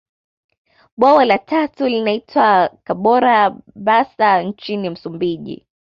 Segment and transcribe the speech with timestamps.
[0.97, 5.65] Bwawa la tatu linaitwa Kabora basa nchini Msumbiji